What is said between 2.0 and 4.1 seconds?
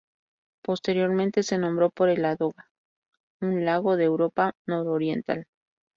el Ládoga, un lago de